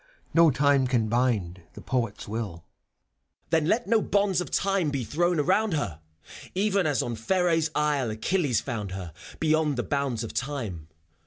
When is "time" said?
0.49-0.87, 4.49-4.89, 10.33-10.87